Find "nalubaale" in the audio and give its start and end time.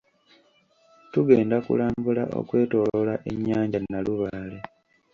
3.81-4.59